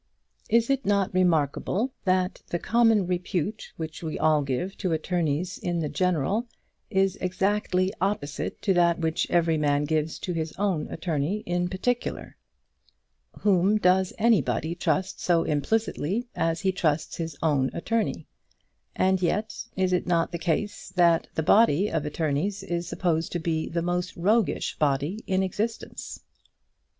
Is 0.49 0.71
it 0.71 0.83
not 0.83 1.13
remarkable 1.13 1.93
that 2.05 2.41
the 2.47 2.57
common 2.57 3.05
repute 3.05 3.71
which 3.77 4.01
we 4.01 4.17
all 4.17 4.41
give 4.41 4.75
to 4.79 4.91
attorneys 4.93 5.59
in 5.59 5.77
the 5.79 5.89
general 5.89 6.47
is 6.89 7.17
exactly 7.17 7.93
opposite 8.01 8.63
to 8.63 8.73
that 8.73 8.97
which 8.97 9.29
every 9.29 9.59
man 9.59 9.83
gives 9.85 10.17
to 10.21 10.33
his 10.33 10.53
own 10.53 10.87
attorney 10.89 11.41
in 11.41 11.69
particular? 11.69 12.35
Whom 13.41 13.77
does 13.77 14.11
anybody 14.17 14.73
trust 14.73 15.19
so 15.21 15.43
implicitly 15.43 16.25
as 16.35 16.61
he 16.61 16.71
trusts 16.71 17.17
his 17.17 17.37
own 17.43 17.69
attorney? 17.71 18.25
And 18.95 19.21
yet 19.21 19.65
is 19.75 19.93
it 19.93 20.07
not 20.07 20.31
the 20.31 20.39
case 20.39 20.89
that 20.95 21.27
the 21.35 21.43
body 21.43 21.91
of 21.91 22.07
attorneys 22.07 22.63
is 22.63 22.87
supposed 22.87 23.31
to 23.33 23.39
be 23.39 23.69
the 23.69 23.83
most 23.83 24.17
roguish 24.17 24.79
body 24.79 25.23
in 25.27 25.43
existence? 25.43 26.21